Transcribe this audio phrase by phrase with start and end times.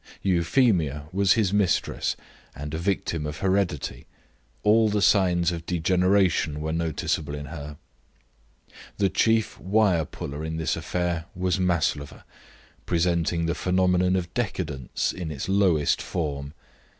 [0.23, 2.15] Euphemia was his mistress,
[2.55, 4.07] and a victim of heredity;
[4.63, 7.77] all the signs of degeneration were noticeable in her.
[8.97, 12.25] The chief wire puller in this affair was Maslova,
[12.87, 16.55] presenting the phenomenon of decadence in its lowest form.